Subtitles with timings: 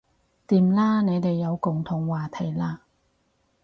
[0.47, 2.77] 掂啦你哋有共同話題喇